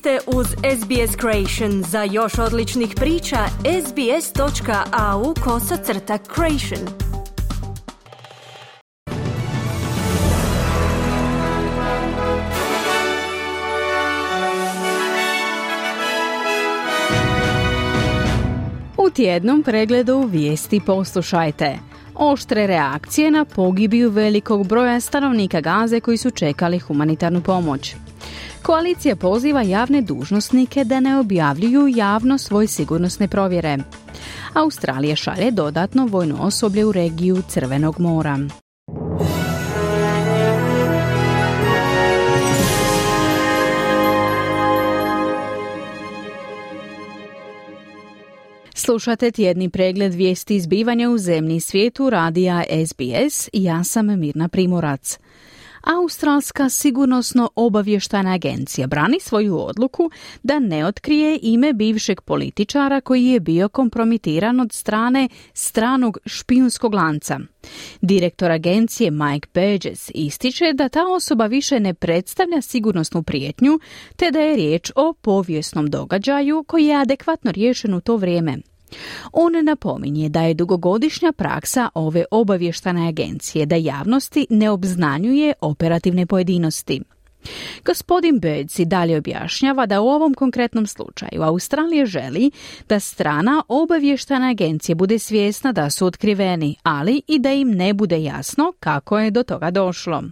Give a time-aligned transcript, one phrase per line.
[0.00, 1.82] ste uz SBS Creation.
[1.82, 3.36] Za još odličnih priča,
[3.86, 6.88] sbs.au kosacrta creation.
[18.98, 21.78] U tjednom pregledu vijesti poslušajte.
[22.14, 27.94] Oštre reakcije na pogibiju velikog broja stanovnika Gaze koji su čekali humanitarnu pomoć.
[28.62, 33.78] Koalicija poziva javne dužnosnike da ne objavljuju javno svoje sigurnosne provjere.
[34.54, 38.38] Australija šalje dodatno vojno osoblje u regiju Crvenog mora.
[48.74, 55.18] Slušate tjedni pregled vijesti izbivanja u zemlji svijetu radija SBS ja sam Mirna Primorac.
[55.82, 60.10] Australska sigurnosno obavještana agencija brani svoju odluku
[60.42, 67.38] da ne otkrije ime bivšeg političara koji je bio kompromitiran od strane stranog špijunskog lanca.
[68.00, 73.80] Direktor agencije Mike Burgess ističe da ta osoba više ne predstavlja sigurnosnu prijetnju,
[74.16, 78.58] te da je riječ o povijesnom događaju koji je adekvatno riješen u to vrijeme.
[79.32, 87.00] On napominje da je dugogodišnja praksa ove obavještane agencije da javnosti ne obznanjuje operativne pojedinosti.
[87.84, 92.50] Gospodin Birds i dalje objašnjava da u ovom konkretnom slučaju Australija želi
[92.88, 98.22] da strana obavještana agencije bude svjesna da su otkriveni, ali i da im ne bude
[98.22, 100.22] jasno kako je do toga došlo.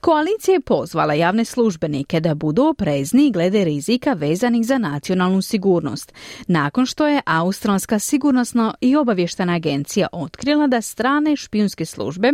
[0.00, 6.12] Koalicija je pozvala javne službenike da budu oprezni glede rizika vezanih za nacionalnu sigurnost,
[6.46, 12.32] nakon što je Australska sigurnosna i obavještena agencija otkrila da strane špijunske službe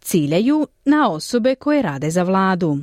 [0.00, 2.78] ciljaju na osobe koje rade za vladu.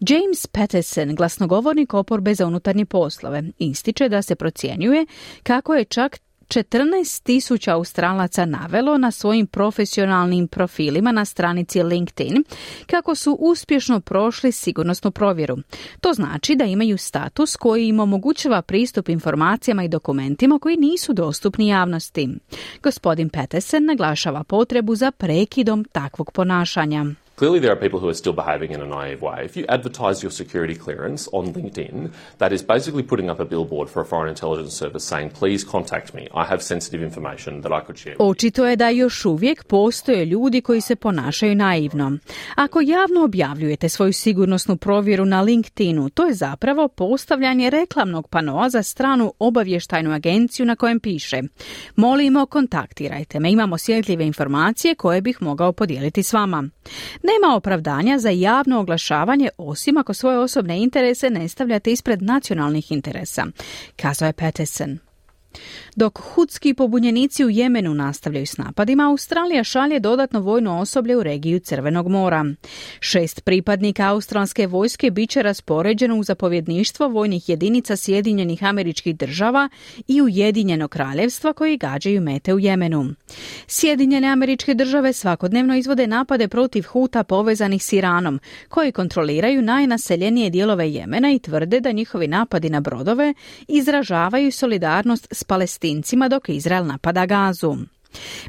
[0.00, 5.06] James Patterson, glasnogovornik oporbe za unutarnje poslove, ističe da se procjenjuje
[5.42, 6.18] kako je čak
[6.48, 12.44] 14 tisuća Australaca navelo na svojim profesionalnim profilima na stranici LinkedIn
[12.86, 15.56] kako su uspješno prošli sigurnosnu provjeru.
[16.00, 21.68] To znači da imaju status koji im omogućava pristup informacijama i dokumentima koji nisu dostupni
[21.68, 22.28] javnosti.
[22.82, 27.04] Gospodin Petersen naglašava potrebu za prekidom takvog ponašanja.
[27.36, 29.44] Clearly, there are people who are still behaving in a naive way.
[29.44, 33.90] If you advertise your security clearance on LinkedIn, that is basically putting up a billboard
[33.90, 36.28] for a foreign intelligence service saying, please contact me.
[36.34, 38.16] I have sensitive information that I could share.
[38.18, 42.18] Očito je da još uvijek postoje ljudi koji se ponašaju naivno.
[42.54, 48.82] Ako javno objavljujete svoju sigurnosnu provjeru na LinkedInu, to je zapravo postavljanje reklamnog panoa za
[48.82, 51.42] stranu obavještajnu agenciju na kojem piše
[51.96, 56.68] Molimo, kontaktirajte me, imamo osjetljive informacije koje bih mogao podijeliti s vama.
[57.26, 63.46] Nema opravdanja za javno oglašavanje osim ako svoje osobne interese ne stavljate ispred nacionalnih interesa,
[63.96, 64.98] kazao je Peterson.
[65.96, 71.60] Dok hudski pobunjenici u Jemenu nastavljaju s napadima, Australija šalje dodatno vojno osoblje u regiju
[71.60, 72.44] Crvenog mora.
[73.00, 79.68] Šest pripadnika australske vojske bit će raspoređeno u zapovjedništvo vojnih jedinica Sjedinjenih američkih država
[80.08, 83.14] i Ujedinjeno kraljevstva koji gađaju mete u Jemenu.
[83.66, 90.90] Sjedinjene američke države svakodnevno izvode napade protiv Huta povezanih s Iranom, koji kontroliraju najnaseljenije dijelove
[90.90, 93.34] Jemena i tvrde da njihovi napadi na brodove
[93.68, 97.76] izražavaju solidarnost s palestincima dok Izrael napada gazu.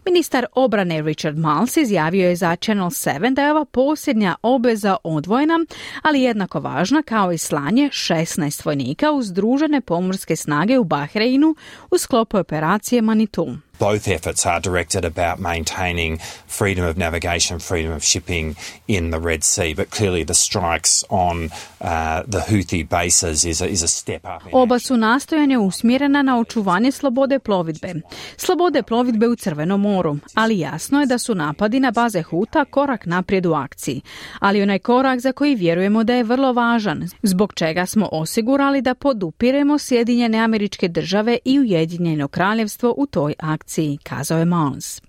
[0.06, 5.66] Ministar obrane Richard Miles izjavio je za Channel 7 da je ova posljednja obveza odvojena,
[6.02, 11.56] ali jednako važna kao i slanje 16 vojnika uz združene pomorske snage u Bahreinu
[11.92, 13.56] u sklopu operacije Manitou.
[13.80, 18.56] Both efforts are directed about maintaining freedom of navigation, freedom of shipping
[18.88, 21.50] in the Red Sea, but clearly the strikes on
[21.82, 24.42] uh, the Houthi bases is a, is a step up.
[24.52, 27.94] Oba su nastojanja usmjerena na očuvanje slobode plovidbe.
[28.38, 33.06] Slobode plovidbe u Crvenom moru, ali jasno je da su napadi na baze Huta korak
[33.06, 34.02] naprijed u akciji,
[34.40, 38.96] ali onaj korak za koji vjerujemo da je vrlo važan, zbog čega smo osigurali da
[38.96, 45.02] podupiremo Sjedinjene američke države i Ujedinjeno kraljevstvo u toj akciji akciji, kazao je Mons.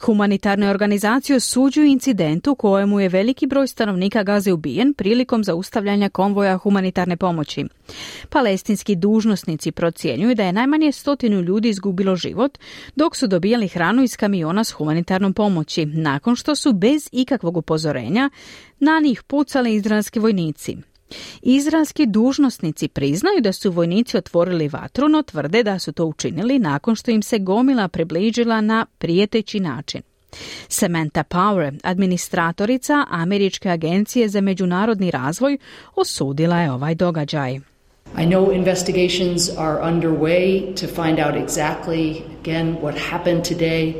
[0.00, 7.16] Humanitarne organizacije osuđuju incidentu kojemu je veliki broj stanovnika Gaze ubijen prilikom zaustavljanja konvoja humanitarne
[7.16, 7.64] pomoći.
[8.28, 12.58] Palestinski dužnosnici procjenjuju da je najmanje stotinu ljudi izgubilo život
[12.96, 18.30] dok su dobijali hranu iz kamiona s humanitarnom pomoći, nakon što su bez ikakvog upozorenja
[18.80, 20.76] na njih pucali izraelski vojnici.
[21.42, 26.96] Izraelski dužnosnici priznaju da su vojnici otvorili vatru, no tvrde da su to učinili nakon
[26.96, 30.02] što im se gomila približila na prijeteći način.
[30.68, 35.58] Samantha Power, administratorica Američke agencije za međunarodni razvoj,
[35.96, 37.60] osudila je ovaj događaj.
[38.18, 43.94] I know investigations are underway to find out exactly, again, what happened today.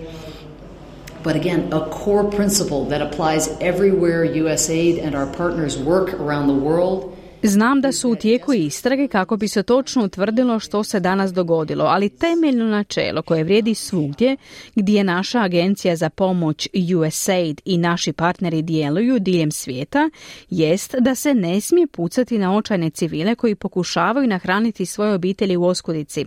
[1.27, 6.61] But again, a core principle that applies everywhere USAID and our partners work around the
[6.69, 11.33] world Znam da su u tijeku istrage kako bi se točno utvrdilo što se danas
[11.33, 14.37] dogodilo, ali temeljno načelo koje vrijedi svugdje
[14.75, 20.11] gdje naša agencija za pomoć USAID i naši partneri djeluju diljem svijeta
[20.51, 25.65] jest da se ne smije pucati na očajne civile koji pokušavaju nahraniti svoje obitelji u
[25.65, 26.25] oskudici.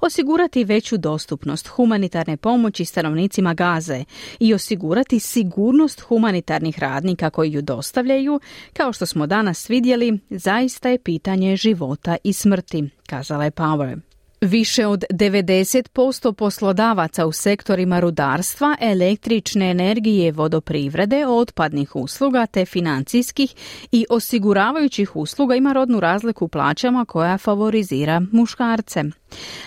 [0.00, 4.04] Osigurati veću dostupnost humanitarne pomoći stanovnicima Gaze
[4.40, 8.40] i osigurati sigurnost humanitarnih radnika koji ju dostavljaju,
[8.72, 14.07] kao što smo danas vidjeli, zaista je pitanje života i smrti, kazala je Power.
[14.40, 23.54] Više od 90% poslodavaca u sektorima rudarstva, električne energije, vodoprivrede, otpadnih usluga te financijskih
[23.92, 29.04] i osiguravajućih usluga ima rodnu razliku u plaćama koja favorizira muškarce.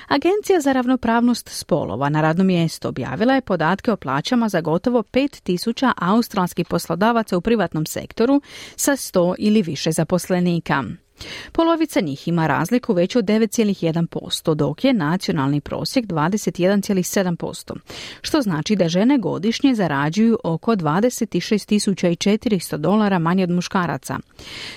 [0.08, 5.92] Agencija za ravnopravnost spolova na radnom mjestu objavila je podatke o plaćama za gotovo 5000
[5.98, 8.42] australskih poslodavaca u privatnom sektoru
[8.76, 10.84] sa 100 ili više zaposlenika.
[11.52, 17.76] Polovica njih ima razliku veću od 9,1%, dok je nacionalni prosjek 21,7%,
[18.22, 24.20] što znači da žene godišnje zarađuju oko 26.400 dolara manje od muškaraca.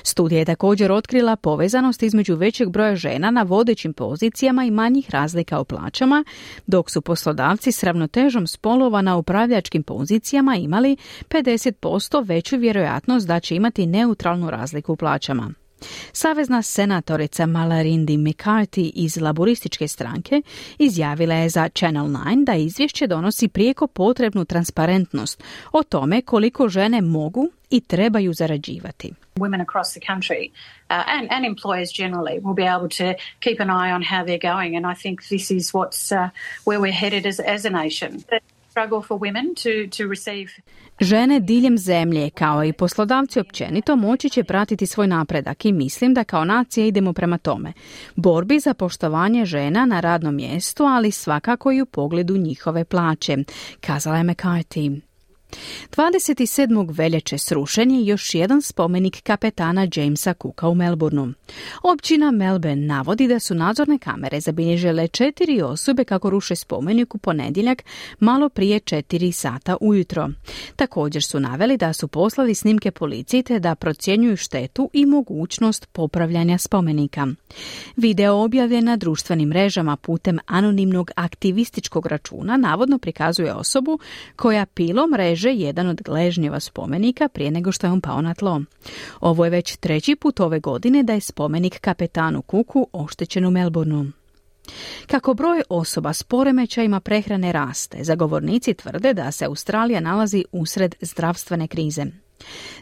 [0.03, 5.61] Studija je također otkrila povezanost između većeg broja žena na vodećim pozicijama i manjih razlika
[5.61, 6.25] u plaćama,
[6.67, 10.97] dok su poslodavci s ravnotežom spolova na upravljačkim pozicijama imali
[11.29, 15.64] 50% veću vjerojatnost da će imati neutralnu razliku u plaćama.
[16.13, 20.43] Savezna senatorica Malarindi McCarthy iz laborističke stranke
[20.79, 25.43] izjavila je za Channel 9 da izvješće donosi prijeko potrebnu transparentnost
[25.73, 29.13] o tome koliko žene mogu i trebaju zarađivati.
[29.37, 33.07] Women across the country uh, and, and employers generally will be able to
[33.41, 36.29] keep an eye on how they're going and I think this is what's uh,
[36.67, 38.25] where we're headed as, as a nation.
[41.01, 46.25] Žene diljem zemlje, kao i poslodavci općenito, moći će pratiti svoj napredak i mislim da
[46.25, 47.73] kao nacija idemo prema tome.
[48.17, 53.37] Borbi za poštovanje žena na radnom mjestu, ali svakako i u pogledu njihove plaće,
[53.81, 55.01] kazala je McCarthy.
[55.97, 56.97] 27.
[56.97, 61.29] veljače srušen je još jedan spomenik kapetana Jamesa Cooka u Melbourneu.
[61.83, 67.85] Općina Melbourne navodi da su nadzorne kamere zabilježile četiri osobe kako ruše spomenik u ponedjeljak
[68.21, 70.29] malo prije četiri sata ujutro.
[70.77, 76.59] Također su naveli da su poslali snimke policiji te da procjenjuju štetu i mogućnost popravljanja
[76.59, 77.27] spomenika.
[77.97, 83.99] Video objavljen na društvenim mrežama putem anonimnog aktivističkog računa navodno prikazuje osobu
[84.37, 85.15] koja pilom
[85.45, 88.63] mreže jedan od gležnjeva spomenika prije nego što je on pao na tlo.
[89.21, 94.05] Ovo je već treći put ove godine da je spomenik kapetanu Kuku oštećen u Melbourneu.
[95.07, 101.69] Kako broj osoba s poremećajima prehrane raste, zagovornici tvrde da se Australija nalazi usred zdravstvene
[101.69, 102.07] krize.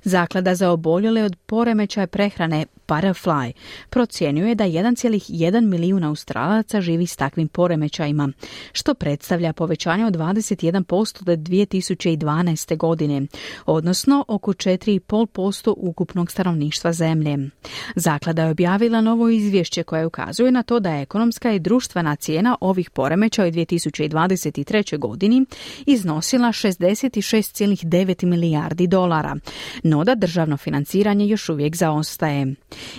[0.02, 3.52] Zaklada za oboljele od poremećaja prehrane Parafly
[3.90, 8.28] procjenjuje da 1,1 milijuna Australaca živi s takvim poremećajima,
[8.72, 12.76] što predstavlja povećanje od 21% do 2012.
[12.76, 13.26] godine,
[13.66, 17.38] odnosno oko 4,5% ukupnog stanovništva zemlje.
[17.96, 22.56] Zaklada je objavila novo izvješće koje ukazuje na to da je ekonomska i društvena cijena
[22.60, 24.98] ovih poremećaja u 2023.
[24.98, 25.46] godini
[25.86, 29.36] iznosila 66,9 milijardi dolara,
[29.82, 32.54] no da državno financiranje još uvijek zaostaje.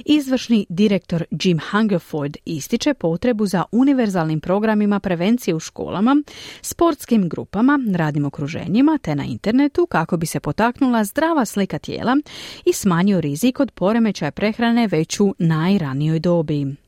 [0.06, 6.24] Izvršni direktor Jim Hungerford ističe potrebu za univerzalnim programima prevencije u školama,
[6.62, 12.18] sportskim grupama, radnim okruženjima te na internetu kako bi se potaknula zdrava slika tijela
[12.66, 16.83] i smanjio rizik od poremećaja prehrane već u najranijoj dobi.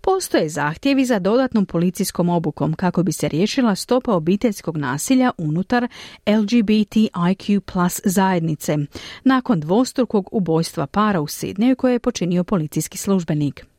[0.00, 5.88] Postoje zahtjevi za dodatnom policijskom obukom kako bi se riješila stopa obiteljskog nasilja unutar
[6.26, 8.76] LGBTIQ plus zajednice
[9.24, 13.73] nakon dvostrukog ubojstva para u Sidneju koje je počinio policijski službenik.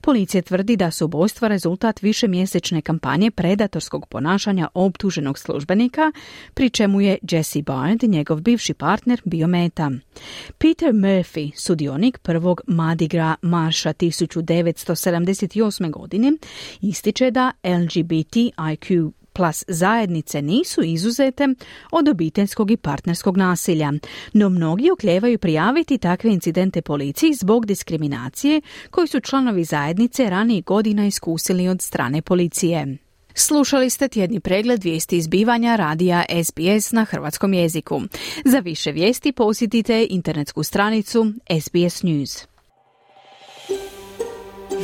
[0.00, 6.12] Policija tvrdi da su ubojstva rezultat višemjesečne kampanje predatorskog ponašanja optuženog službenika,
[6.54, 9.90] pri čemu je Jesse Bard, njegov bivši partner, bio meta.
[10.58, 15.90] Peter Murphy, sudionik prvog Madigra marša 1978.
[15.90, 16.32] godine,
[16.80, 21.48] ističe da LGBTIQ plus zajednice nisu izuzete
[21.92, 23.92] od obiteljskog i partnerskog nasilja,
[24.32, 31.06] no mnogi okljevaju prijaviti takve incidente policiji zbog diskriminacije koju su članovi zajednice ranijih godina
[31.06, 32.96] iskusili od strane policije.
[33.34, 38.00] Slušali ste tjedni pregled vijesti izbivanja radija SBS na hrvatskom jeziku.
[38.44, 42.55] Za više vijesti posjetite internetsku stranicu SBS News.